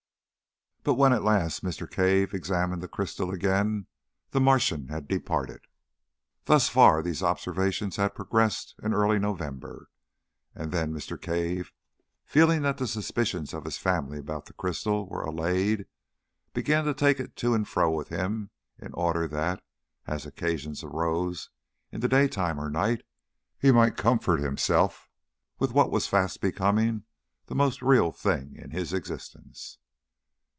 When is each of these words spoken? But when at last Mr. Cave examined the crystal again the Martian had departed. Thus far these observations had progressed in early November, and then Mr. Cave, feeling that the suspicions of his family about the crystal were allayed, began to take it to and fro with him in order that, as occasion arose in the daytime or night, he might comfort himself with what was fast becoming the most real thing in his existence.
But 0.83 0.95
when 0.95 1.13
at 1.13 1.21
last 1.21 1.63
Mr. 1.63 1.87
Cave 1.87 2.33
examined 2.33 2.81
the 2.81 2.87
crystal 2.87 3.29
again 3.29 3.85
the 4.31 4.39
Martian 4.41 4.87
had 4.87 5.07
departed. 5.07 5.61
Thus 6.45 6.69
far 6.69 7.03
these 7.03 7.21
observations 7.21 7.97
had 7.97 8.15
progressed 8.15 8.73
in 8.81 8.91
early 8.91 9.19
November, 9.19 9.91
and 10.55 10.71
then 10.71 10.91
Mr. 10.91 11.21
Cave, 11.21 11.71
feeling 12.25 12.63
that 12.63 12.79
the 12.79 12.87
suspicions 12.87 13.53
of 13.53 13.65
his 13.65 13.77
family 13.77 14.17
about 14.17 14.47
the 14.47 14.53
crystal 14.55 15.07
were 15.07 15.21
allayed, 15.21 15.85
began 16.51 16.83
to 16.85 16.95
take 16.95 17.19
it 17.19 17.35
to 17.35 17.53
and 17.53 17.67
fro 17.67 17.91
with 17.91 18.07
him 18.09 18.49
in 18.79 18.91
order 18.93 19.27
that, 19.27 19.61
as 20.07 20.25
occasion 20.25 20.73
arose 20.81 21.51
in 21.91 21.99
the 22.01 22.07
daytime 22.07 22.59
or 22.59 22.71
night, 22.71 23.03
he 23.59 23.71
might 23.71 23.97
comfort 23.97 24.39
himself 24.39 25.11
with 25.59 25.73
what 25.73 25.91
was 25.91 26.07
fast 26.07 26.41
becoming 26.41 27.03
the 27.45 27.53
most 27.55 27.83
real 27.83 28.11
thing 28.11 28.55
in 28.55 28.71
his 28.71 28.93
existence. 28.93 29.77